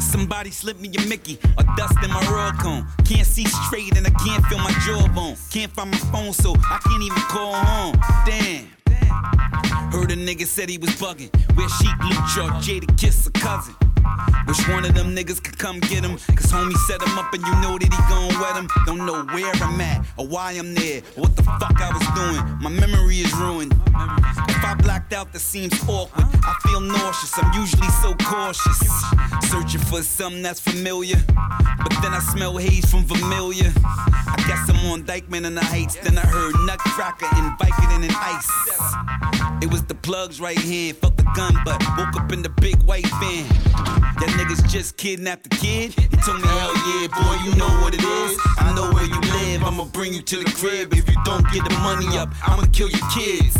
[0.00, 2.86] Somebody slip me a Mickey or dust in my roll cone.
[3.04, 5.36] Can't see straight and I can't feel my jawbone.
[5.50, 7.96] Can't find my phone, so I can't even call home.
[8.26, 8.66] Damn.
[9.90, 11.30] Heard a nigga said he was bugging.
[11.56, 13.74] Where she Luch or Jadakiss a cousin.
[14.46, 16.18] Wish one of them niggas could come get him.
[16.34, 18.68] Cause homie set him up and you know that he gon' wet him.
[18.86, 22.06] Don't know where I'm at or why I'm there or what the fuck I was
[22.14, 22.42] doing.
[22.60, 23.72] My memory is ruined.
[24.48, 26.26] If I blacked out, that seems awkward.
[26.44, 28.80] I feel nauseous, I'm usually so cautious.
[29.50, 31.16] Searching for something that's familiar.
[31.28, 33.72] But then I smell haze from familiar.
[33.76, 35.96] I guess I'm on Dyckman and the Heights.
[35.96, 39.62] Then I heard Nutcracker and Vicodin and Ice.
[39.62, 40.94] It was the plugs right here.
[40.94, 43.46] The gun, but woke up in the big white van.
[44.20, 45.94] That niggas just kidnapped the kid.
[45.94, 48.38] He told me, hell yeah, boy, you know what it is.
[48.58, 49.64] I know where you live.
[49.64, 50.92] I'ma bring you to the crib.
[50.92, 53.56] If you don't get the money up, I'ma kill your kids.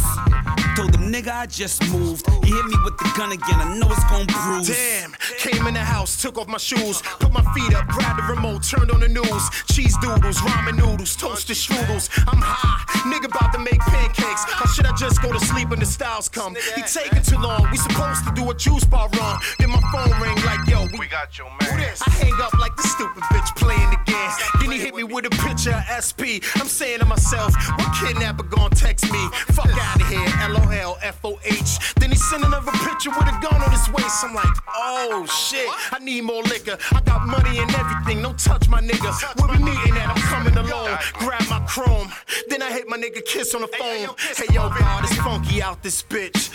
[0.76, 2.28] Told him, nigga, I just moved.
[2.44, 3.60] He hit me with the gun again.
[3.60, 4.68] I know it's gon' bruise.
[4.68, 8.32] Damn, came in the house, took off my shoes, put my feet up, grabbed the
[8.32, 9.50] remote, turned on the news.
[9.72, 12.08] Cheese doodles, ramen noodles, toasted strudels.
[12.28, 14.44] I'm high, nigga about to make pancakes.
[14.60, 16.56] Or should I just go to sleep when the styles come?
[16.76, 17.59] He taking too long.
[17.70, 19.40] We supposed to do a juice bar run.
[19.58, 21.78] Then my phone ring like, yo, we, got your man.
[21.78, 22.02] This.
[22.02, 24.30] I hang up like the stupid bitch playing again.
[24.60, 26.42] Then he hit me with a picture of SP.
[26.56, 29.28] I'm saying to myself, what kidnapper gon' text me?
[29.52, 31.94] Fuck out of here, LOL, FOH.
[31.96, 34.24] Then he send another picture with a gun on his waist.
[34.24, 36.78] I'm like, oh shit, I need more liquor.
[36.92, 39.10] I got money and everything, don't touch my nigga.
[39.40, 40.08] Where we meeting at?
[40.08, 40.98] I'm coming alone.
[41.14, 42.08] Grab my chrome.
[42.48, 44.14] Then I hit my nigga kiss on the phone.
[44.36, 46.50] Hey yo, God, it's funky out this bitch.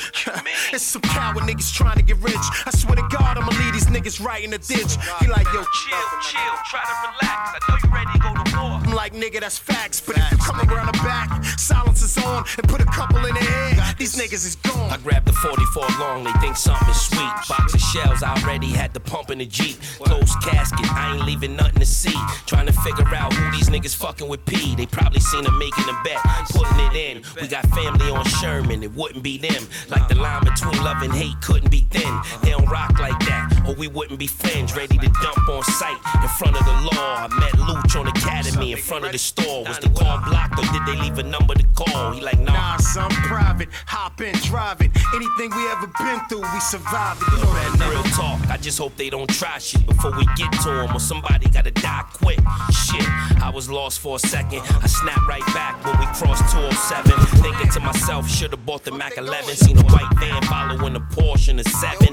[0.73, 2.45] it's some coward niggas trying to get rich.
[2.65, 4.95] I swear to God, I'ma leave these niggas right in the ditch.
[5.19, 7.51] He like, yo, Chill, chill, try to relax.
[7.51, 8.79] I know you ready to go to war.
[8.85, 9.99] I'm like, nigga, that's facts.
[9.99, 13.33] But if you come around the back, silence is on, and put a couple in
[13.33, 14.89] the head, these niggas is gone.
[14.89, 17.33] I grabbed the 44 long, they think something sweet.
[17.49, 19.77] Box of shells, I already had the pump in the Jeep.
[19.99, 22.15] Closed casket, I ain't leaving nothing to see.
[22.45, 24.75] Trying to figure out who these niggas fucking with P.
[24.75, 27.23] They probably seen him making a bet, putting it in.
[27.41, 29.67] We got family on Sherman, it wouldn't be them.
[29.89, 32.13] Like the line between love and hate couldn't be thin.
[32.43, 34.75] They don't rock like that, or we wouldn't be friends.
[34.75, 37.25] Ready to dump on sight in front of the law.
[37.25, 39.63] I met Luch on Academy in front of the store.
[39.65, 42.11] Was the call blocked or did they leave a number to call?
[42.11, 42.53] He like, nah.
[42.53, 43.69] Nah, son, private.
[43.87, 44.91] Hop in, drive it.
[45.15, 47.31] Anything we ever been through, we survived it.
[47.33, 50.51] You know that Real talk, I just hope they don't try shit before we get
[50.63, 52.39] to them or somebody gotta die quick.
[52.71, 53.07] Shit,
[53.41, 54.61] I was lost for a second.
[54.83, 57.11] I snapped right back when we crossed 207.
[57.41, 59.55] Thinking to myself, should've bought the Mac 11.
[59.55, 60.41] Seen a white van
[60.77, 62.09] following a in a 7.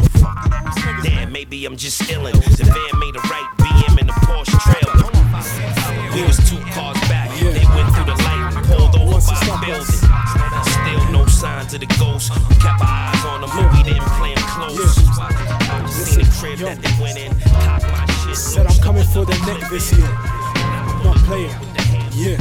[1.02, 2.32] Damn, maybe I'm just illin'.
[2.32, 6.14] The van made a right BM in the Porsche trailer.
[6.14, 7.30] We was two cars back.
[7.38, 10.02] They went through the light, pulled over by a building.
[10.68, 12.32] Still no signs of the ghost.
[12.60, 14.94] Kept our eyes on them, but we didn't play close.
[15.90, 17.32] Seen the crib that they went in,
[17.64, 18.36] cocked my shit.
[18.36, 20.08] Said I'm coming for the neck this year.
[21.02, 21.50] Not playing.
[22.12, 22.38] Yeah.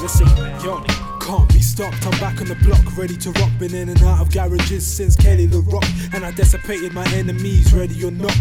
[0.00, 0.28] Listen,
[0.62, 1.05] yo.
[1.26, 3.50] Can't be stopped, I'm back on the block, ready to rock.
[3.58, 7.74] Been in and out of garages since Kelly the Rock, and I dissipated my enemies,
[7.74, 8.32] ready or not.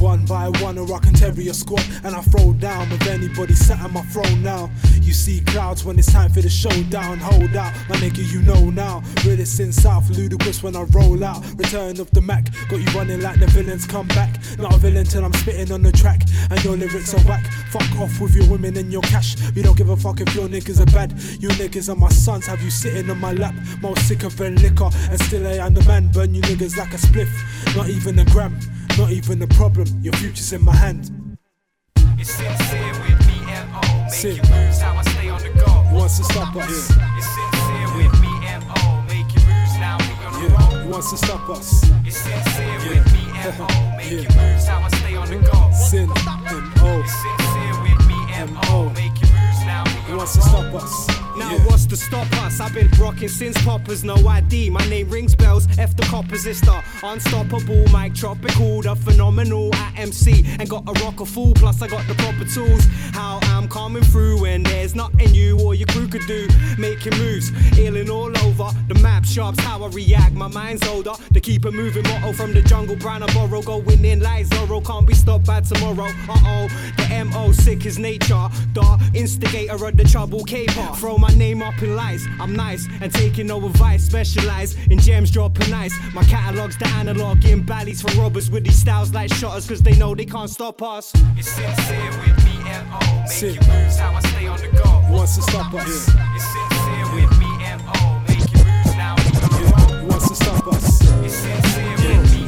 [0.00, 3.54] One by one, or I can carry a squad, and I throw down with anybody
[3.54, 4.70] sat on my throne now.
[5.02, 7.18] You see clouds when it's time for the showdown.
[7.18, 9.02] Hold out, my nigga, you know now.
[9.26, 11.44] Realest in South, ludicrous when I roll out.
[11.56, 14.38] Return of the Mac, got you running like the villains come back.
[14.56, 17.44] Not a villain till I'm spitting on the track, and your lyrics are whack.
[17.70, 19.36] Fuck off with your women and your cash.
[19.56, 21.12] We don't give a fuck if your niggas are bad.
[21.40, 23.54] You niggas are my sons, have you sitting on my lap?
[23.82, 26.08] More sicker than liquor, and still I am the man.
[26.12, 27.30] Burn you niggas like a spliff,
[27.74, 28.56] not even a gram.
[28.98, 31.38] Not even a problem, your future's in my hand.
[32.18, 34.02] It's sincere with me and O.
[34.02, 34.36] Make Sin.
[34.36, 35.70] you moves how I stay on the go.
[35.70, 36.68] Who wants to stop us?
[36.68, 39.02] It's sincere with me and O.
[39.06, 40.82] Make moves now we on the Yeah, road.
[40.84, 41.84] who wants to stop us?
[42.04, 43.96] It's sincere with me and O.
[43.96, 45.70] Make you moves how I stay on the go.
[45.72, 46.98] Sin and O.
[46.98, 48.90] It's sincere with me and O.
[48.90, 51.27] Make you moves now we Who on wants the to stop us?
[51.38, 51.64] Now Yeah.
[51.66, 52.60] what's to stop us?
[52.60, 54.70] I've been rocking since poppers, no ID.
[54.70, 59.92] My name rings bells, F the coppers, it's the unstoppable, mic tropical, the phenomenal at
[59.98, 60.44] MC.
[60.58, 62.84] And got a rocker full, plus I got the proper tools.
[63.12, 66.48] How I'm coming through when there's nothing you or your crew could do.
[66.76, 68.70] Making moves, ailing all over.
[68.88, 71.12] The map sharps how I react, my mind's older.
[71.30, 73.62] The keep it moving motto from the jungle, brown and borrow.
[73.62, 76.10] Going in like Zorro, can't be stopped by tomorrow.
[76.28, 78.48] Uh oh, the MO sick is nature.
[78.74, 80.88] The instigator of the trouble caper.
[80.96, 82.26] Throw my my name up in lights.
[82.40, 84.04] I'm nice and taking no advice.
[84.04, 85.94] Specialize in gems dropping ice.
[86.14, 89.96] My catalog's the analog in ballys for robbers with these styles like shutters, cause they
[89.96, 91.12] know they can't stop us.
[91.36, 92.48] It's sincere with me
[93.68, 94.88] moves how I stay on the go.
[95.06, 96.08] Who wants to stop us?
[96.08, 96.34] Yeah.
[96.34, 97.78] It's sincere with me Yeah.
[100.00, 101.00] Who wants to stop us?
[101.24, 102.20] It's sincere yeah.
[102.20, 102.42] with me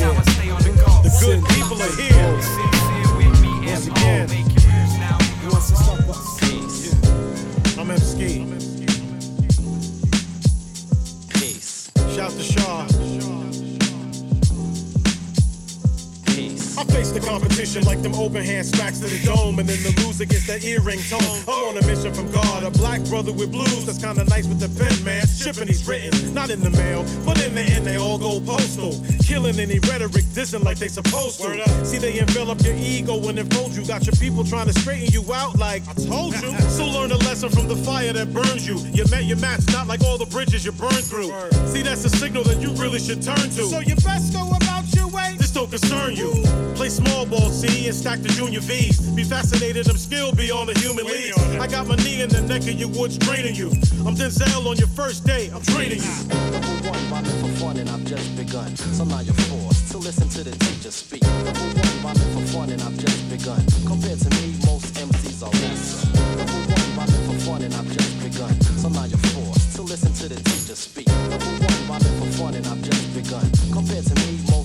[0.00, 1.02] how I stay on the go.
[1.02, 2.36] The good people are here.
[2.36, 3.52] It's sincere with me
[5.42, 6.33] Who wants to stop us?
[7.84, 8.46] I'm MC.
[11.28, 11.90] Peace.
[12.16, 13.33] Shout to Shaw.
[16.84, 19.92] I face the competition like them open hand smacks to the dome, and then the
[20.02, 21.22] loser gets that earring tone.
[21.48, 24.60] I'm on a mission from God, a black brother with blues that's kinda nice with
[24.60, 25.26] the pen, man.
[25.26, 28.92] Shipping these written, not in the mail, but in the end they all go postal.
[29.22, 31.86] Killing any rhetoric, dissing like they supposed to.
[31.86, 33.84] See, they envelop your ego and enfold you.
[33.86, 36.52] Got your people trying to straighten you out like I told you.
[36.68, 38.76] so learn a lesson from the fire that burns you.
[38.92, 41.32] You met your match, not like all the bridges you burned through.
[41.72, 43.64] See, that's a signal that you really should turn to.
[43.72, 44.63] So you best go about
[45.74, 45.90] your way.
[45.90, 46.74] This don't concern you.
[46.74, 49.00] Play small ball, see, and stack the junior V's.
[49.10, 51.34] Be fascinated, I'm still beyond the human league.
[51.60, 53.70] I got my knee in the neck of your woods draining you.
[54.06, 56.14] I'm Denzel on your first day, I'm training you.
[56.30, 58.76] Number one, rhyming for fun and I've just begun.
[58.76, 61.22] So now you're forced to listen to the teacher speak.
[61.22, 63.62] Number one, rhyming for fun and I've just begun.
[63.86, 66.06] Compared to me, most MCs are lesser.
[66.14, 68.54] Number one, rhyming for fun and I've just begun.
[68.78, 71.08] So now you're forced to listen to the teacher speak.
[71.08, 73.46] Number one, rhyming for fun and I've just begun.
[73.72, 74.63] Compared to me, most MCs are lesser.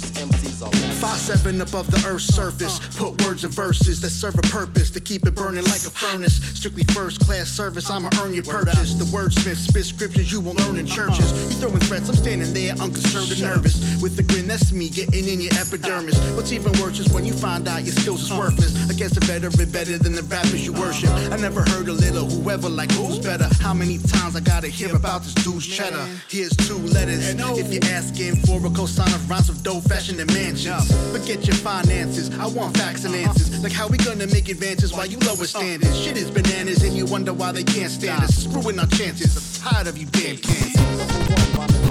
[0.67, 2.79] Five seven above the earth's surface.
[2.97, 6.35] Put words in verses that serve a purpose to keep it burning like a furnace.
[6.57, 8.95] Strictly first class service, I'ma earn your purchase.
[8.95, 11.31] The wordsmith spit scriptures you won't learn in churches.
[11.31, 14.01] You throwing threats, I'm standing there unconcerned and nervous.
[14.01, 16.19] With a grin, that's me getting in your epidermis.
[16.35, 18.89] What's even worse is when you find out your skills is worthless.
[18.89, 21.09] I guess a veteran better than the rappers you worship.
[21.31, 23.47] I never heard a little whoever like who's better.
[23.61, 26.06] How many times I gotta hear about this dude's cheddar?
[26.27, 27.29] Here's two letters.
[27.29, 31.11] If you're asking for a cosign of rhymes of dope fashion and mansions.
[31.11, 33.61] Forget your finances, I want facts and answers.
[33.63, 35.97] Like how we gonna make advances while you lower standards?
[35.99, 38.43] Shit is bananas and you wonder why they can't stand us.
[38.43, 41.88] Screwing our chances, I'm tired of you damn kids.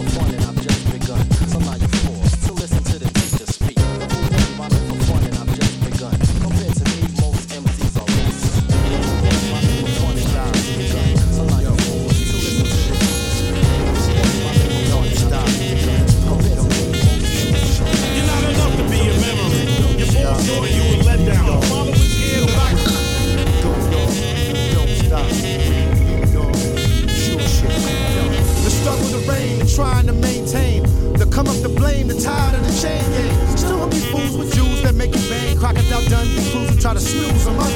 [36.80, 37.67] Try to snooze on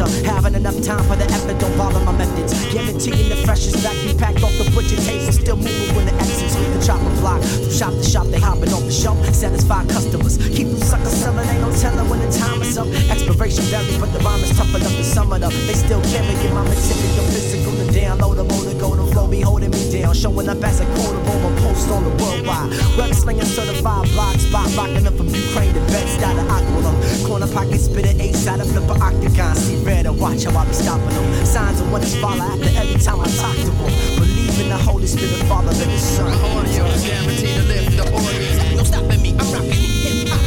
[0.00, 1.58] up having enough time for the effort.
[1.58, 2.52] Don't bother my methods.
[2.72, 5.32] Guaranteeing the freshest vacuum packed off the butcher table.
[5.32, 7.40] Still moving when the exits the chopper block.
[7.42, 9.18] From shop to shop, they hopping off the shelf.
[9.34, 10.36] Satisfy customers.
[10.38, 12.88] Keep them suckers selling, ain't no telling when the time is up.
[13.10, 15.52] Expiration varies, but the rhyme is tough enough to sum it up.
[15.52, 17.66] They still carrying my material physical
[17.96, 20.14] download a motor go to flow be holding me down.
[20.14, 21.45] Showing up as a quotable,
[21.76, 22.70] a on the worldwide.
[22.96, 26.92] Web slinging certified blog spot, rocking up from Ukraine to Bed-Stuy to Aquila.
[27.26, 29.54] Corner pocket spitter, ace out of flipper octagon.
[29.56, 31.44] See red and watch how I be stopping them.
[31.44, 33.92] Signs of wonders follow after every time I talk to them.
[34.16, 36.32] Believe in the Holy Spirit, Father, and His Son.
[36.32, 38.76] Audio is guaranteed to lift the audience.
[38.76, 40.42] No stopping me, I'm rocking hip hop.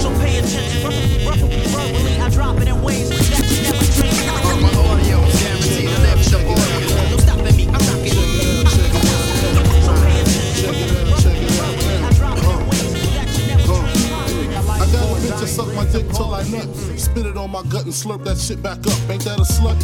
[0.00, 0.82] So, pay attention.
[1.72, 3.21] Verbally, I drop it in ways
[16.22, 16.68] till I nut.
[16.98, 18.98] Spit it on my gut and slurp that shit back up.
[19.10, 19.76] Ain't that a slut?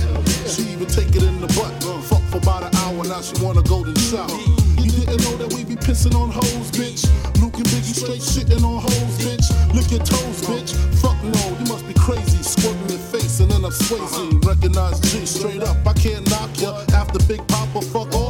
[0.46, 1.72] She even take it in the butt.
[2.04, 4.30] Fuck for about an hour, now she wanna go to the shower.
[4.78, 7.02] You didn't know that we be pissing on hoes, bitch.
[7.40, 9.46] Luke and Biggie straight shitting on hoes, bitch.
[9.74, 10.70] Lick your toes, bitch.
[11.02, 12.42] Fuck no, you must be crazy.
[12.42, 14.44] Squirting your face and then I'm Swayze.
[14.44, 15.76] Recognize G straight up.
[15.86, 16.84] I can't knock ya.
[16.94, 18.27] After Big Papa, fuck all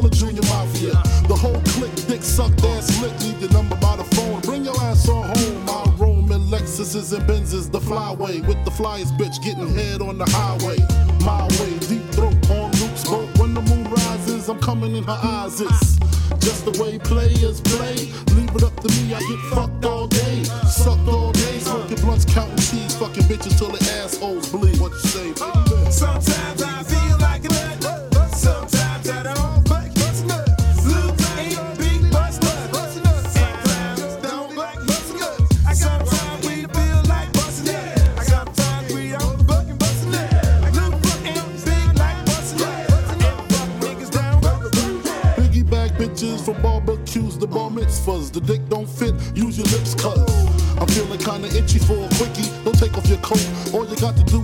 [6.78, 8.47] Lexuses and Benzes, the flyway.
[8.47, 10.78] With the flyest bitch getting head on the highway.
[11.26, 13.37] My way, deep throat on Luke's boat.
[13.37, 15.61] When the moon rises, I'm coming in her eyes.
[15.61, 15.99] It's
[16.38, 17.97] just the way players play.
[18.37, 20.44] Leave it up to me, I get fucked all day.
[20.70, 24.77] Sucked all day, smoking blunts, counting cheese, fucking bitches till the assholes bleed.
[46.16, 48.32] From barbecues to bar mitzvahs.
[48.32, 50.18] The dick don't fit, use your lips, cuz.
[50.80, 52.48] I'm feeling kinda itchy for a quickie.
[52.64, 54.40] Don't take off your coat, all you got to do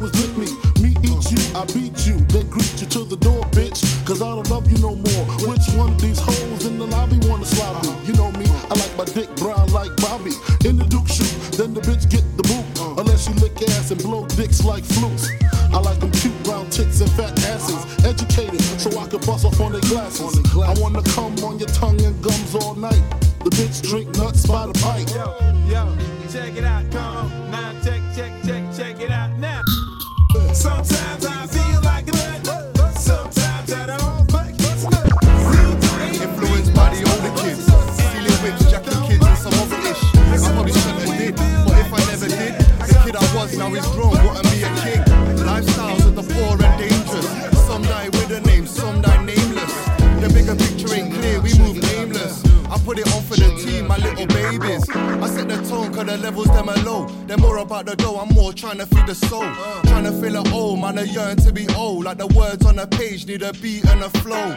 [52.95, 54.89] put it on for the team, my little babies.
[54.91, 57.07] I set the tone, cause the levels them are low.
[57.27, 59.45] They're more about the dough, I'm more trying to feed the soul.
[59.85, 62.05] Trying to feel it old, man, I yearn to be old.
[62.05, 64.49] Like the words on the page need a beat and a flow.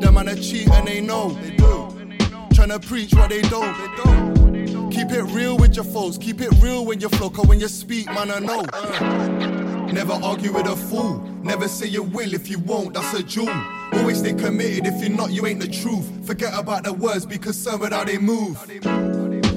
[0.00, 1.30] Them man a cheat and they know.
[1.40, 1.88] They do.
[2.52, 3.76] Trying to preach what they don't.
[3.78, 4.90] They don't.
[4.90, 7.68] Keep it real with your foes, keep it real when you flow, cause when you
[7.68, 9.59] speak, man, I know.
[9.92, 11.18] Never argue with a fool.
[11.42, 13.54] Never say you will if you won't, that's a jewel.
[13.92, 16.08] Always stay committed, if you're not, you ain't the truth.
[16.26, 18.56] Forget about the words, be concerned with how they move.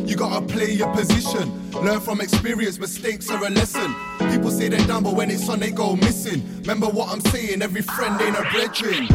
[0.08, 1.72] You gotta play your position.
[1.72, 3.94] Learn from experience, mistakes are a lesson.
[4.32, 6.44] People say they're down, but when it's on, they go missing.
[6.62, 9.08] Remember what I'm saying, every friend ain't a brethren.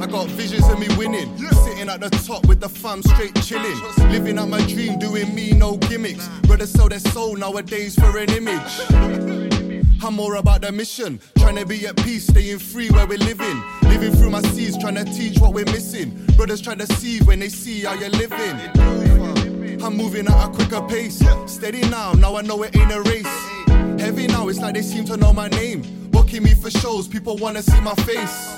[0.00, 1.36] I got visions of me winning.
[1.38, 3.76] Sitting at the top with the fam straight chilling.
[4.10, 6.28] Living out my dream, doing me, no gimmicks.
[6.42, 9.37] Brothers sell their soul nowadays for an image.
[10.02, 11.20] I'm more about the mission.
[11.38, 13.62] Trying to be at peace, staying free where we're living.
[13.82, 16.10] Living through my seas, trying to teach what we're missing.
[16.36, 18.56] Brothers try to see when they see how you're living.
[19.82, 21.22] I'm moving at a quicker pace.
[21.46, 23.26] Steady now, now I know it ain't a race.
[24.00, 25.82] Heavy now, it's like they seem to know my name.
[26.10, 28.56] Booking me for shows, people wanna see my face.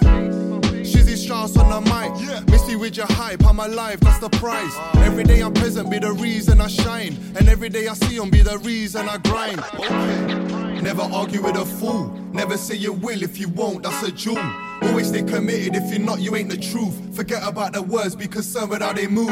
[0.83, 2.49] Shizzy Strauss on the mic.
[2.49, 4.75] Miss me with your hype, I'm alive, that's the prize.
[4.95, 7.17] Every day I'm present, be the reason I shine.
[7.39, 10.60] And every day I see see 'em be the reason I grind.
[10.83, 12.09] Never argue with a fool.
[12.33, 14.43] Never say you will if you won't, that's a jewel.
[14.83, 17.15] Always stay committed, if you're not, you ain't the truth.
[17.15, 19.29] Forget about the words, be concerned with how they move.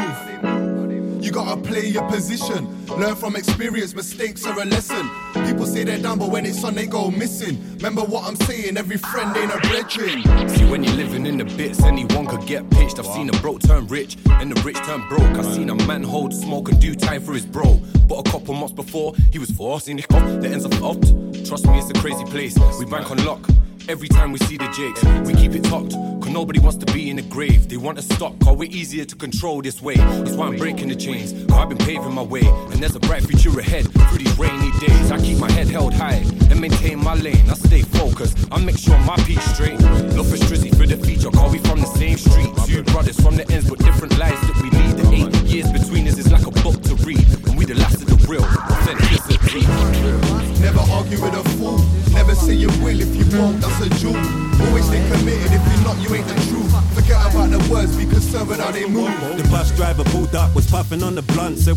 [1.21, 2.67] You gotta play your position.
[2.87, 5.09] Learn from experience, mistakes are a lesson.
[5.45, 7.59] People say they're down, but when it's on, they go missing.
[7.77, 10.49] Remember what I'm saying, every friend ain't a brethren.
[10.49, 12.99] See, when you're living in the bits, anyone could get pitched.
[12.99, 15.37] I've seen a broke turn rich, and the rich turn broke.
[15.37, 17.81] I've seen a man hold smoke and do time for his bro.
[18.09, 20.99] But a couple months before, he was forced forcing the cop, the ends up out.
[21.45, 22.57] Trust me, it's a crazy place.
[22.79, 23.39] We bank on luck.
[23.87, 25.93] Every time we see the jakes, we keep it tucked.
[25.93, 27.69] Cause nobody wants to be in the grave.
[27.69, 29.95] They want us stuck, cause we're easier to control this way.
[29.95, 31.33] That's why I'm breaking the chains.
[31.33, 32.41] Cause I've been paving my way.
[32.41, 35.11] And there's a bright future ahead through these rainy days.
[35.11, 37.49] I keep my head held high and maintain my lane.
[37.49, 38.37] I stay focused.
[38.51, 39.78] I make sure my peace straight.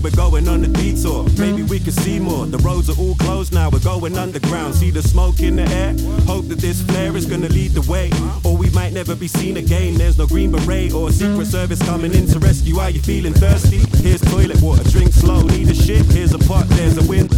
[0.03, 1.25] We're going on a detour.
[1.39, 2.47] Maybe we can see more.
[2.47, 4.75] The roads are all closed now, we're going underground.
[4.75, 5.95] See the smoke in the air?
[6.27, 8.11] Hope that this flare is gonna lead the way.
[8.45, 9.95] Or we might never be seen again.
[9.95, 12.79] There's no green beret or secret service coming in to rescue.
[12.79, 13.81] Are you feeling thirsty?
[14.03, 16.05] Here's toilet water, drink slow, need a shit.
[16.07, 17.31] Here's a pot, there's a wind.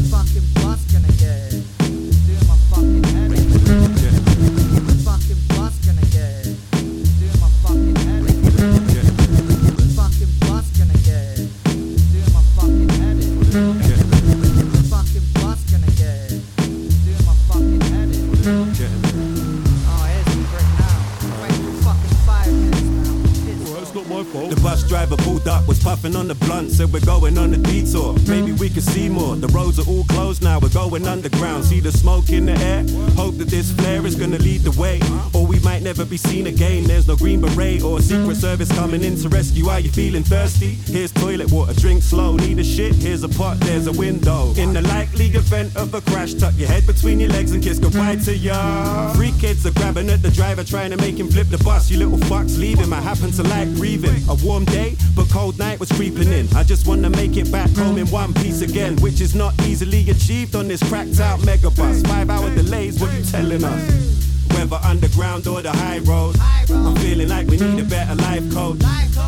[24.50, 27.56] The bus driver pulled up, was puffing on the blunt, said we're going on a
[27.56, 28.14] detour.
[28.28, 29.36] Maybe we could see more.
[29.36, 31.64] The roads are all closed now, we're going underground.
[31.64, 32.84] See the smoke in the air?
[33.16, 35.00] Hope that this flare is gonna lead the way.
[35.32, 36.84] Or we might never be seen again.
[36.84, 39.68] There's no green beret or secret service coming in to rescue.
[39.68, 40.74] Are you feeling thirsty?
[40.86, 42.36] Here's toilet water, drink slow.
[42.36, 42.94] Need a shit?
[42.94, 44.52] Here's a pot, there's a window.
[44.56, 47.78] In the likely event of a crash, tuck your head between your legs and kiss
[47.78, 49.12] goodbye to ya.
[49.14, 51.90] Three kids are grabbing at the driver, trying to make him flip the bus.
[51.90, 52.92] You little fucks, leave him.
[52.92, 54.22] I happen to like breathing.
[54.28, 56.46] A warm day, but cold night was creeping in.
[56.54, 60.08] I just wanna make it back home in one piece again, which is not easily
[60.10, 62.06] achieved on this cracked out megabus.
[62.06, 64.14] Five hour delays, what you telling us?
[64.54, 66.36] Whether underground or the high road.
[66.70, 68.82] I'm feeling like we need a better life coach.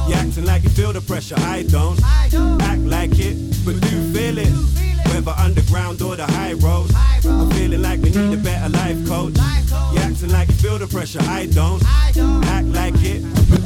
[0.09, 1.99] You acting like you feel the pressure, I don't.
[2.63, 4.53] Act like it, but do feel it.
[5.13, 6.91] Whether underground or the high road.
[7.25, 9.37] I'm feeling like we need a better life coach.
[9.93, 11.83] You acting like you feel the pressure, I don't.
[12.47, 13.66] Act like it.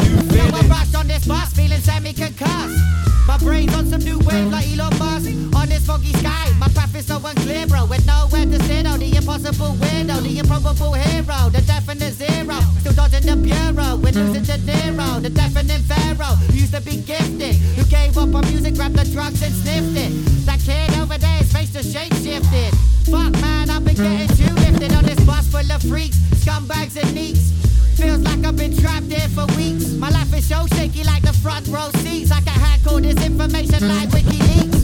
[9.51, 12.55] Impossible window, the improbable hero, the definite zero.
[12.81, 16.37] Still dodging the bureau, we're losing to Nero, the definite pharaoh.
[16.51, 19.97] Who used to be gifted, who gave up on music, grabbed the drugs and sniffed
[19.97, 20.13] it.
[20.47, 22.71] That kid over there, his face just shape shifted.
[23.11, 27.13] Fuck man, I've been getting too lifted on this bus full of freaks, scumbags and
[27.15, 27.51] neeks.
[27.99, 29.91] Feels like I've been trapped there for weeks.
[29.99, 32.31] My life is so shaky like the front row seats.
[32.31, 34.80] I can hack all this information like WikiLeaks.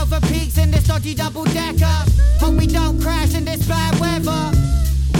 [0.00, 1.84] Over peaks in this dodgy double decker.
[2.40, 4.56] Hope we don't crash in this bad weather.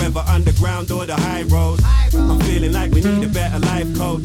[0.01, 1.81] Whether underground or the high road.
[2.15, 4.25] I'm feeling like we need a better life coach.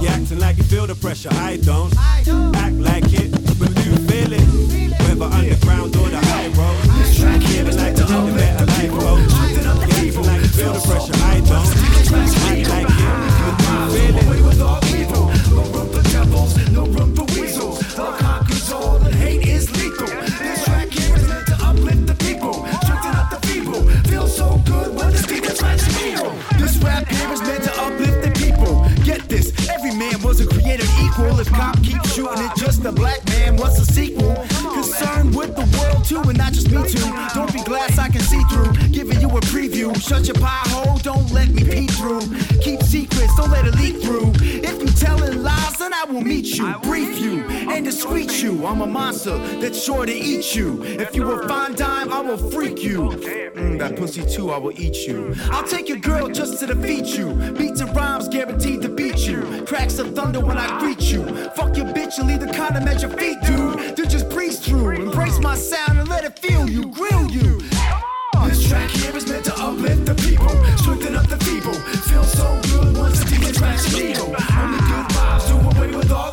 [0.00, 1.96] You acting like you feel the pressure, I don't.
[2.56, 3.30] Act like it,
[3.60, 4.46] but do feel it.
[5.06, 6.82] Whether underground or the high road.
[6.90, 9.30] I'm feeling like we need a better life coach.
[9.30, 11.70] You acting like you feel the pressure, I don't.
[12.50, 14.42] Act like it, but do feel it.
[15.52, 17.11] No room for no room
[40.32, 42.20] your pie hole, don't let me peek through.
[42.60, 44.32] Keep secrets, don't let it leak through.
[44.40, 48.66] If you're telling lies, then I will meet you, brief you, and discreet you.
[48.66, 50.82] I'm a monster that's sure to eat you.
[50.84, 53.10] If you a fine dime, I will freak you.
[53.10, 55.34] Mm, that pussy too, I will eat you.
[55.50, 57.34] I'll take your girl just to defeat you.
[57.52, 59.64] Beats and rhymes guaranteed to beat you.
[59.66, 61.24] Cracks of thunder when I greet you.
[61.50, 63.96] Fuck your bitch and leave the condom at your feet, dude.
[63.96, 64.90] Then just breeze through.
[64.90, 67.60] Embrace my sound and let it feel you, grill you.
[68.44, 70.01] This track here is meant to uplift
[73.52, 74.18] demons match.
[74.58, 76.31] Only good vibes do away with all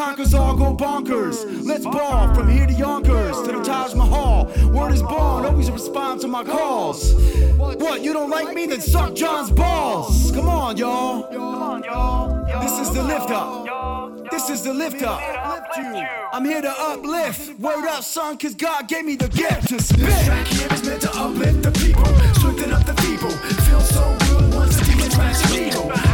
[0.00, 1.44] conquers all, go bonkers.
[1.62, 4.46] Let's ball from here to Yonkers to the Taj Mahal.
[4.72, 7.12] Word is born, always respond to my calls.
[7.58, 8.64] What, you don't like me?
[8.64, 10.32] Then suck John's balls.
[10.32, 11.28] Come on, y'all.
[12.62, 14.30] This is the lift up.
[14.30, 15.20] This is the lift up.
[16.32, 17.60] I'm here to uplift.
[17.60, 20.00] Word up, son, cause God gave me the gift to spit.
[20.00, 23.28] This track here is meant to uplift the people, strengthen up the feeble.
[23.68, 26.09] Feel so good once the demons match evil.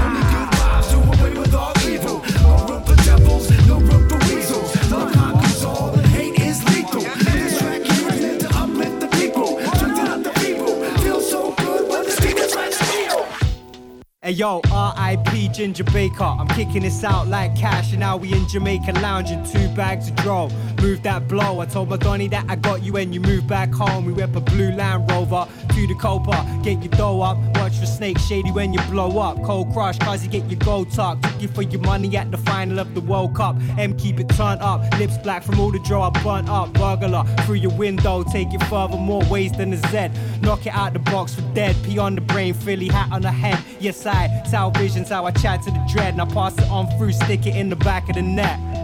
[14.26, 15.50] Hey yo, R.I.P.
[15.50, 16.24] Ginger Baker.
[16.24, 19.44] I'm kicking this out like cash, and now we in Jamaica lounging.
[19.44, 20.48] Two bags of draw.
[20.86, 21.58] Move that blow.
[21.58, 24.04] I told my Donny that I got you when you move back home.
[24.04, 26.46] We whip a blue Land Rover to the Copa.
[26.62, 27.36] Get your dough up.
[27.56, 29.42] Watch for Snake Shady when you blow up.
[29.42, 31.20] Cold Crush, cause you get your gold tuck.
[31.22, 33.56] Took you for your money at the final of the World Cup.
[33.76, 34.80] M keep it turned up.
[35.00, 36.72] Lips black from all the draw I burnt up.
[36.74, 38.22] Burglar through your window.
[38.22, 40.10] Take it further, more ways than a Z.
[40.42, 41.74] Knock it out the box for dead.
[41.82, 43.58] Pee on the brain, Philly hat on the head.
[43.80, 44.28] Yes, I.
[44.46, 46.14] Salvation's how I chat to the dread.
[46.14, 48.75] And I pass it on through, stick it in the back of the net.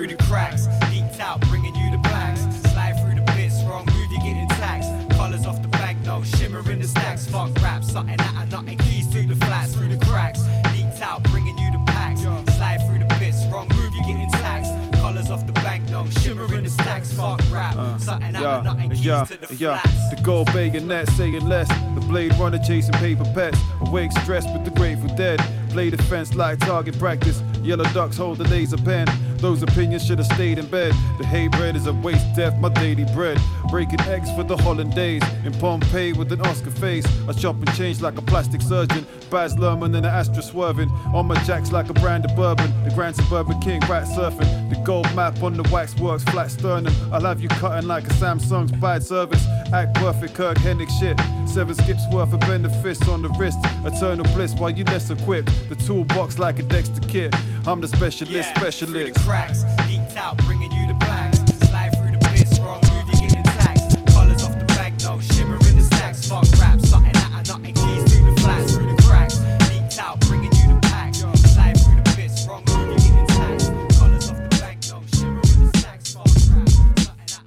[0.00, 2.40] Through the cracks, leaked out, bringing you the bags.
[2.72, 4.88] Slide through the bits, wrong move, you're getting taxed.
[5.10, 7.26] Colors off the bank, no shimmer in the stacks.
[7.26, 8.78] Fuck rap, something that I nothing.
[8.78, 10.40] Keys through the flats, through the cracks.
[10.72, 12.22] Leaked out, bringing you the packs.
[12.22, 14.72] Slide through the bits, wrong move, you're getting taxed.
[14.94, 17.12] Colors off the bank, no shimmer in the stacks.
[17.12, 18.90] Fuck rap, uh, something that I Yeah, nothing.
[18.90, 19.80] Keys yeah, to the yeah.
[19.80, 20.10] flats.
[20.14, 21.68] The gold bayonet saying less.
[21.94, 23.58] The blade runner chasing paper pets.
[23.82, 25.44] Awake stressed with the grateful dead.
[25.68, 27.42] Play defense like target practice.
[27.62, 29.06] Yellow ducks hold the laser pen.
[29.40, 30.92] Those opinions should have stayed in bed.
[31.18, 33.40] The hay bread is a waste, death, my daily bread.
[33.70, 35.22] Breaking eggs for the hollandaise.
[35.44, 37.06] In Pompeii with an Oscar face.
[37.26, 39.06] I chop and change like a plastic surgeon.
[39.30, 40.90] Baz Luhrmann and an Astra swerving.
[41.14, 42.70] On my jacks like a brand of bourbon.
[42.84, 44.68] The Grand Suburban King rat surfing.
[44.70, 46.94] The gold map on the waxworks, flat sternum.
[47.12, 49.44] I'll have you cutting like a Samsung's bad service.
[49.72, 51.18] Act perfect, Kirk Hennig shit.
[51.48, 53.58] Seven skips worth of benefits on the wrist.
[53.84, 55.50] Eternal bliss while you less equipped.
[55.68, 57.34] The toolbox like a Dexter kit.
[57.66, 59.18] I'm the specialist, specialist.
[59.30, 61.38] Cracks, leaked out, bringing you the blacks.
[61.68, 63.96] Slide through the bits, wrong you getting taxed.
[64.12, 66.26] Colors off the back, no shimmer in the stacks.
[66.26, 69.38] Fuck rap, something that I nothing keys through the flats, through the cracks.
[69.70, 71.14] Leaked out, bringing you the pack.
[71.14, 73.70] Slide through the bits, wrong you getting taxed.
[74.00, 76.06] Colors off the back, no shimmer in the stacks.
[76.10, 76.68] Fuck rap,
[77.06, 77.42] something that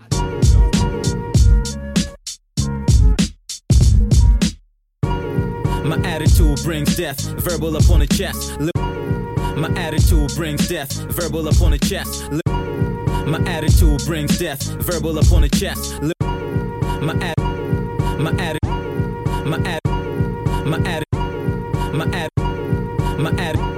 [5.84, 8.73] I My attitude brings death, verbal upon the chest.
[9.56, 12.30] My attitude brings death, verbal up on the chest.
[13.28, 16.02] My attitude brings death, verbal up on the chest.
[17.02, 17.38] My at,
[18.20, 18.58] my at,
[19.46, 19.86] my at,
[20.66, 21.04] my at,
[21.94, 23.73] my at, my at.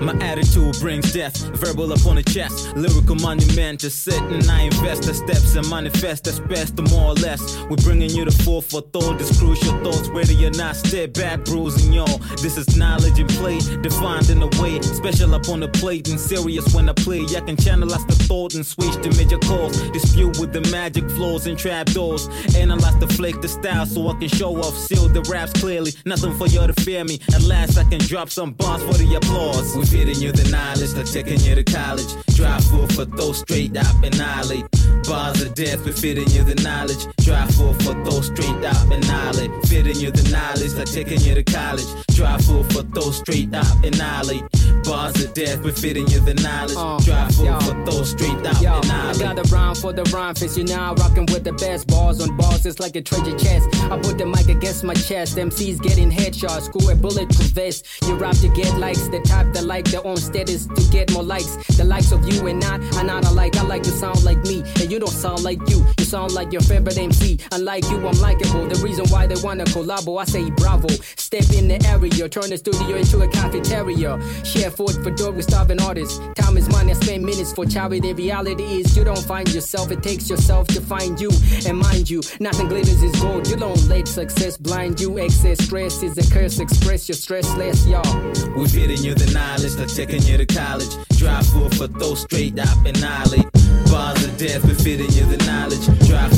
[0.00, 2.76] My attitude brings death, verbal upon the chest.
[2.76, 7.10] Lyrical monument to sit and I invest the steps and manifest that's best, the more
[7.10, 7.58] or less.
[7.68, 11.44] We're bringing you the four for thought, this crucial thoughts, ready or not, step back,
[11.44, 12.18] bruising y'all.
[12.42, 16.72] This is knowledge and play, defined in a way, special upon the plate and serious
[16.74, 17.22] when I play.
[17.36, 21.46] I can channelize the thought and switch to major calls, dispute with the magic flows
[21.46, 22.28] and trapdoors.
[22.54, 25.92] Analyze the flake, the style, so I can show off, seal the raps clearly.
[26.04, 27.18] Nothing for you to fear me.
[27.34, 29.74] At last, I can drop some bombs for the applause.
[29.98, 32.06] Feeding you the knowledge, like taking you to college.
[32.36, 34.77] Dry food for those straight up annihilate.
[35.08, 37.06] Bars of death, we feeding you the knowledge.
[37.24, 39.50] Drive food for those straight up annihilate.
[39.66, 41.86] Feeding you the knowledge, like taking you to college.
[42.14, 44.44] Drive food for those straight up annihilate.
[44.84, 46.76] Bars of death, we feeding you the knowledge.
[46.76, 50.34] Uh, Dry food for those straight up Yo, I got a rhyme for the rhyme
[50.34, 50.56] face.
[50.56, 52.64] You now rocking with the best bars on bars.
[52.64, 53.68] It's like a treasure chest.
[53.90, 55.36] I put the mic against my chest.
[55.36, 56.62] MCs getting headshots.
[56.62, 57.86] School a bulletproof vest.
[58.06, 59.08] You rap to get likes.
[59.08, 61.56] The type that like their own status to get more likes.
[61.76, 63.56] The likes of you and not are not alike.
[63.56, 65.84] I like to sound like me, and you don't sound like you.
[65.98, 67.38] You sound like your favorite MC.
[67.52, 68.66] Unlike you, I'm likable.
[68.66, 70.88] The reason why they wanna collabo, I say bravo.
[71.16, 74.18] Step in the area, turn the studio into a cafeteria.
[74.44, 76.18] Share food for dope with starving artists.
[76.36, 78.12] Time is money, I spend minutes for charity.
[78.12, 81.30] Reality is you don't find yourself, it takes yourself to find you.
[81.66, 83.48] And mind you, nothing glitters is gold.
[83.48, 85.18] You don't let success blind you.
[85.18, 86.58] Excess stress is a curse.
[86.58, 88.20] Express your stress less, y'all.
[88.56, 90.94] We feeding you the knowledge, like taking you to college.
[91.18, 93.57] Dry food for those straight up annihilate.
[93.90, 95.86] Bars of death, we feeding you the knowledge.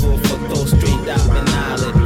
[0.01, 1.81] Food for those straight up annihilate.
[1.85, 2.00] Feeding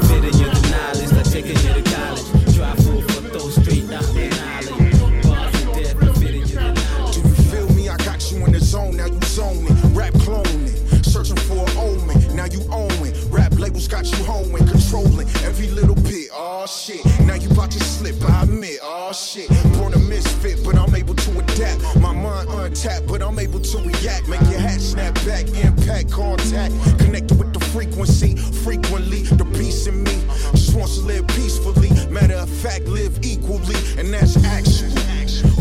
[13.95, 16.29] got you hoeing, controlling every little bit.
[16.33, 18.81] Oh shit, now you about to slip, I admit.
[18.83, 22.01] Oh shit, born a misfit, but I'm able to adapt.
[22.01, 24.27] My mind untapped, but I'm able to react.
[24.29, 26.75] Make your hat snap back, impact, contact.
[26.99, 29.23] Connected with the frequency, frequently.
[29.23, 30.17] The beast in me
[30.51, 31.91] just wants to live peacefully.
[32.11, 34.91] Matter of fact, live equally, and that's action.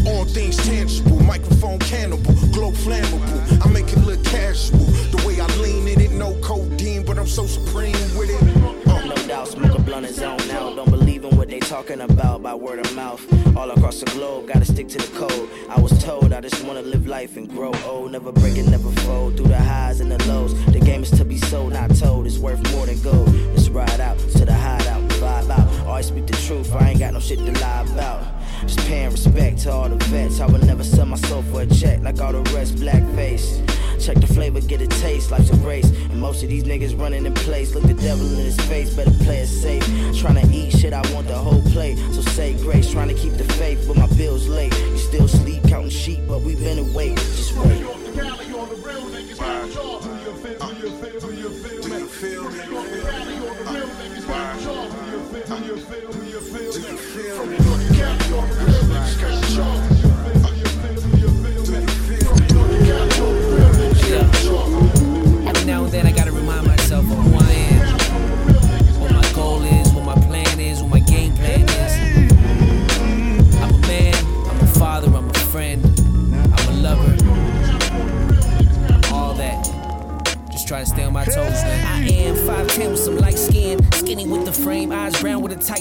[0.05, 3.65] All things tangible, microphone cannibal, glow flammable.
[3.65, 4.79] I make it look casual.
[5.13, 8.88] The way I lean in it, no codeine, but I'm so supreme with it.
[8.88, 9.06] Uh.
[9.06, 10.76] No doubt, smoke a blunt and zone out.
[10.76, 13.21] Don't believe in what they talking about by word of mouth.
[13.56, 15.47] All across the globe, gotta stick to the code.
[15.69, 18.13] I was told I just wanna live life and grow old.
[18.13, 19.38] Never break it, never fold.
[19.38, 20.54] Through the highs and the lows.
[20.65, 22.26] The game is to be sold, not told.
[22.26, 23.32] It's worth more than gold.
[23.54, 25.88] Let's ride out to the hideout, vibe out.
[25.88, 28.23] Always speak the truth, I ain't got no shit to lie about.
[28.62, 30.39] Just paying respect to all the vets.
[30.39, 32.76] I would never sell my soul for a check like all the rest.
[32.78, 33.62] Blackface.
[33.99, 35.89] Check the flavor, get a taste, life's a race.
[36.10, 37.73] And most of these niggas running in place.
[37.75, 39.84] Look the devil in his face, better play it safe.
[40.13, 41.97] Tryna eat shit, I want the whole plate.
[42.12, 44.73] So say grace, trying to keep the faith, but my bills late.
[44.91, 47.15] You still sleep, counting sheep, but we been awake.
[47.15, 47.84] Just wait.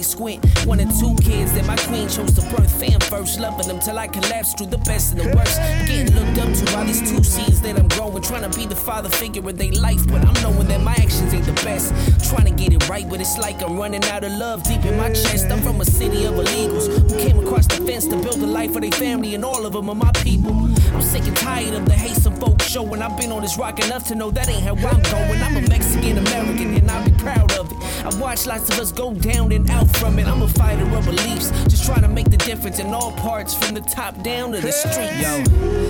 [0.02, 0.44] Might squint.
[0.66, 2.70] One or two kids that my queen chose to birth.
[2.80, 5.58] Fam first, loving them till I collapse through the best and the worst.
[5.86, 8.22] Getting looked up to by these two seeds that I'm growing.
[8.22, 11.32] Trying to be the father figure in their life, but I'm knowing that my actions
[11.34, 11.92] ain't the best.
[12.28, 14.96] Trying to get it right, but it's like I'm running out of love deep in
[14.96, 15.50] my chest.
[15.50, 18.72] I'm from a city of illegals who came across the fence to build a life
[18.72, 20.61] for their family, and all of them are my people.
[20.94, 23.00] I'm sick and tired of the hate some folks showing.
[23.02, 25.42] I've been on this rock enough to know that ain't how I'm going.
[25.42, 27.78] I'm a Mexican American, and I'll be proud of it.
[28.04, 30.26] I've watched lots of us go down and out from it.
[30.26, 33.74] I'm a fighter of beliefs, just trying to make the difference in all parts, from
[33.74, 35.12] the top down to the street.
[35.20, 35.42] Yo,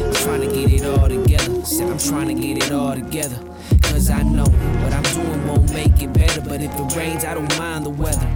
[0.06, 1.64] I'm trying to get it all together.
[1.64, 3.38] Said I'm trying to get it all together.
[3.82, 6.40] Cause I know what I'm doing won't make it better.
[6.40, 8.28] But if it rains, I don't mind the weather.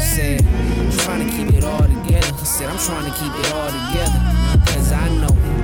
[0.00, 2.44] Said, I'm trying to keep it all together.
[2.44, 4.20] Said, I'm trying to keep it all together.
[4.72, 5.55] Cause I know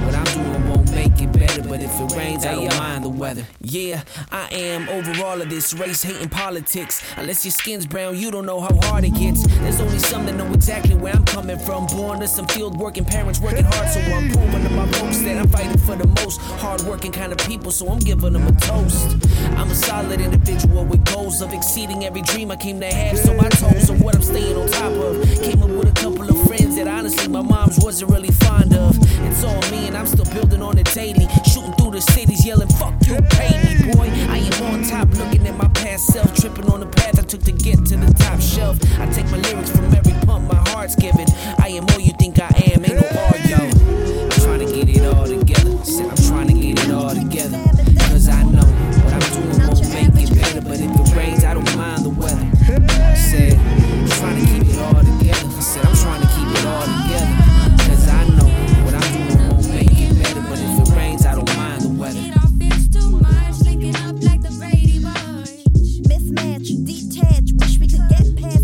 [1.72, 3.46] But if it rains, I don't mind the weather.
[3.62, 7.02] Yeah, I am over all of this race hating politics.
[7.16, 9.46] Unless your skin's brown, you don't know how hard it gets.
[9.46, 11.86] There's only some that know exactly where I'm coming from.
[11.86, 15.38] Born to some field working parents working hard, so I'm proving to my folks that
[15.38, 18.52] I'm fighting for the most hard working kind of people, so I'm giving them a
[18.52, 19.16] toast.
[19.56, 23.16] I'm a solid individual with goals of exceeding every dream I came to have.
[23.16, 25.24] So I told so what I'm staying on top of.
[25.40, 28.94] Came up with a couple of friends that honestly my mom's wasn't really fond of.
[29.24, 31.24] It's all me and I'm still building on it daily.
[31.24, 31.61] The
[32.02, 34.08] cities yelling, fuck you, pay me, boy.
[34.28, 37.42] I am on top looking at my past self, tripping on the path I took
[37.42, 38.78] to get to the top shelf.
[38.98, 41.26] I take my lyrics from every pump my heart's given.
[41.58, 44.11] I am all you think I am, ain't no R, yo.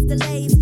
[0.09, 0.58] Delays.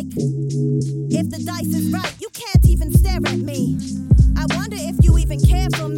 [0.00, 0.16] Mike.
[0.16, 3.76] If the dice is right, you can't even stare at me.
[4.36, 5.89] I wonder if you even care for me.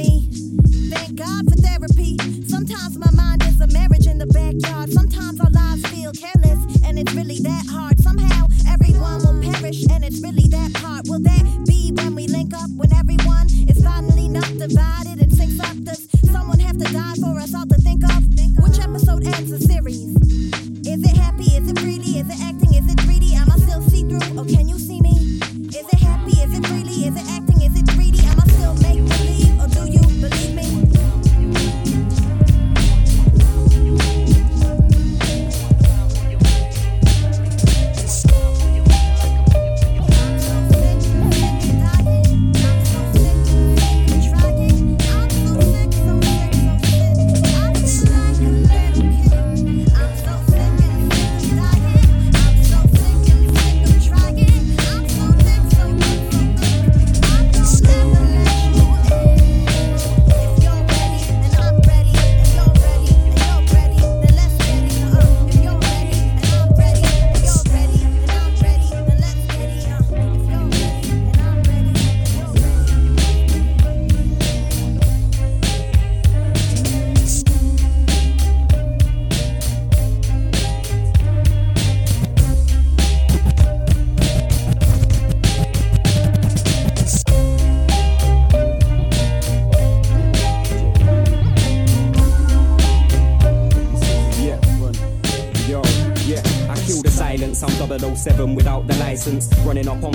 [99.85, 100.12] Running up on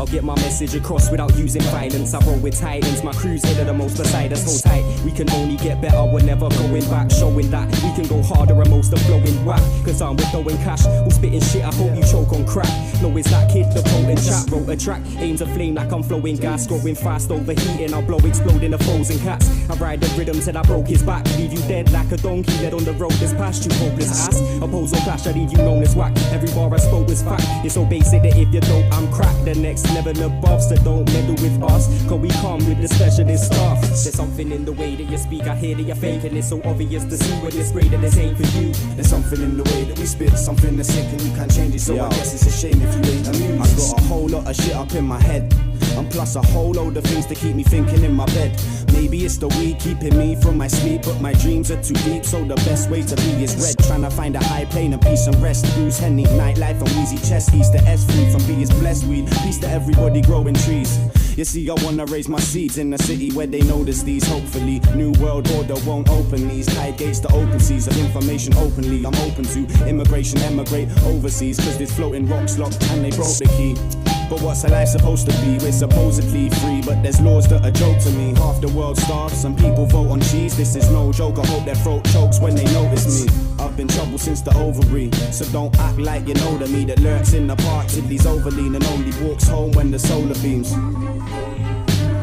[0.00, 2.14] I'll get my message across without using violence.
[2.14, 4.46] I roll with titans, my crew's headed the most beside us.
[4.46, 7.10] Hold tight, we can only get better, we're never going back.
[7.10, 9.60] Showing that we can go harder and most are flowing whack.
[9.84, 12.70] Cause I'm with throwing cash, who's spitting shit, I hope you choke on crack.
[13.02, 15.02] No, it's that kid, the potent chat, wrote a track.
[15.18, 17.92] Aims a flame like I'm flowing gas, going fast, overheating.
[17.92, 19.50] I'll blow, exploding the frozen cats.
[19.68, 21.26] I ride the rhythm till I broke his back.
[21.36, 24.40] Leave you dead like a donkey led on the road that's past you, hopeless ass.
[24.62, 26.16] Oppose or clash, I leave you known as whack.
[26.32, 27.44] Every bar I spoke was fact.
[27.66, 29.44] It's so basic that if you don't, I'm cracked.
[29.44, 31.86] The next level above, so don't meddle with us.
[32.08, 33.80] Cause we come with the specialist stuff.
[33.80, 36.36] There's something in the way that you speak, I hear that you're faking.
[36.36, 38.72] It's so obvious to see when it's great that this ain't for you.
[38.94, 41.74] There's something in the way that we spit, something that's sick and you can't change
[41.74, 41.80] it.
[41.80, 43.60] So I guess it's a shame if you ain't amused.
[43.62, 45.52] I got a whole lot of shit up in my head.
[45.96, 48.60] And plus a whole load of things to keep me thinking in my bed.
[48.92, 52.24] Maybe it's the weed keeping me from my sleep, but my dreams are too deep.
[52.24, 53.78] So the best way to be is red.
[53.86, 55.64] Trying to find a high plane and peace and rest.
[55.74, 57.54] Bruce Henny, nightlife and Wheezy chest.
[57.54, 59.26] East to S free from B is blessed weed.
[59.42, 60.98] Peace to everybody growing trees.
[61.36, 64.26] You see, I wanna raise my seeds in a city where they notice these.
[64.26, 69.04] Hopefully, new world order won't open these tight gates to open seas of information openly.
[69.06, 73.46] I'm open to immigration, emigrate overseas, cause this floating rocks locked and they broke the
[73.56, 74.19] key.
[74.30, 75.58] But what's a life supposed to be?
[75.58, 78.32] We're supposedly free, but there's laws that are joke to me.
[78.36, 80.56] Half the world starves, some people vote on cheese.
[80.56, 81.36] This is no joke.
[81.40, 83.32] I hope their throat chokes when they notice me.
[83.58, 87.00] I've been trouble since the ovary, so don't act like you know the me that
[87.00, 90.70] lurks in the park till he's overlean and only walks home when the solar beams.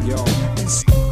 [0.08, 0.16] Yo.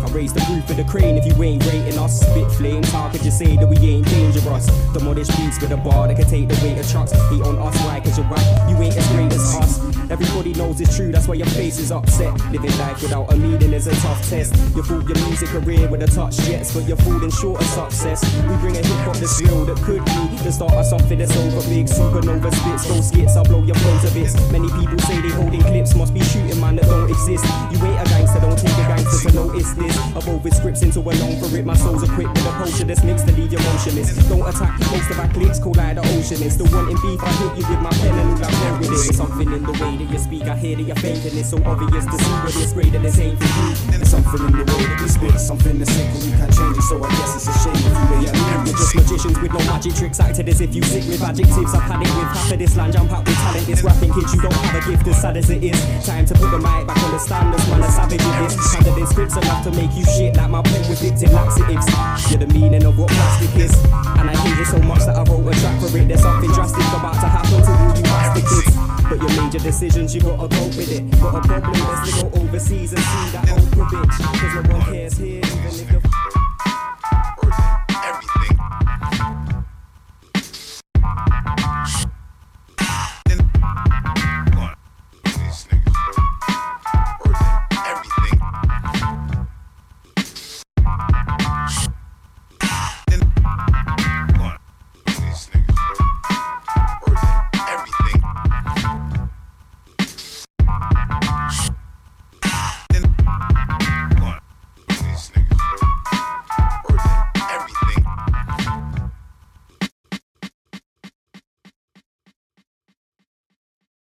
[0.01, 2.21] I raise the roof of the crane if you ain't rating us.
[2.21, 4.65] Spit flames, how could you say that we ain't dangerous?
[4.93, 7.11] The modest beats with a bar that can take the weight of trucks.
[7.11, 7.99] Hate on us, why?
[7.99, 9.94] Cause you're right, you ain't as great as us.
[10.09, 12.33] Everybody knows it's true, that's why your face is upset.
[12.51, 14.55] Living life without a meaning is a tough test.
[14.75, 18.23] You fooled your music career with a touch jets, but you're falling short of success.
[18.47, 21.35] We bring a hip hop that's real that could be the start of something that's
[21.35, 21.87] over big.
[21.89, 24.37] Supernova spits, go skits, I'll blow your flow to bits.
[24.53, 27.43] Many people say they holding clips, must be shooting man that don't exist.
[27.73, 29.97] You ain't a gangster, don't take a gangster to notice this.
[30.13, 31.65] I've over scripts into a loan for it.
[31.65, 34.13] My soul's equipped with a potion that's mixed to leave you motionless.
[34.29, 36.53] Don't attack most of our clicks, cool like the ocean is.
[36.53, 39.15] Still wanting beef, I hit you with my pen and all I with it.
[39.17, 41.37] Something in the way that you speak, I hear that you're faking.
[41.41, 43.97] It's so obvious to see, it's great that this ain't for you.
[43.97, 46.85] There's something in the way that we spit, something that's and you can't change it.
[46.85, 48.67] So I guess it's a shame if you ain't.
[48.69, 51.73] You're just magicians with no magic tricks, as if you sick with adjectives.
[51.73, 53.65] I've had it with half of this land, jump out with talent.
[53.65, 56.05] This rapping kids, you don't have a gift as sad as it is.
[56.05, 58.73] Time to put the mic back on the stand, this man a savage it is.
[58.73, 61.87] Handed in scripts enough to make you shit like my pen with dipped in laxatives.
[62.29, 63.73] You're the meaning of what plastic is.
[64.19, 66.07] And I hate it so much that I wrote a track for it.
[66.07, 68.75] There's something drastic about to happen to all you plastic kids.
[69.07, 71.03] But your major decisions, you gotta cope with it.
[71.21, 74.17] Got a problem, let's go overseas and see that old bitch.
[74.19, 76.14] Cause no one cares here, even if the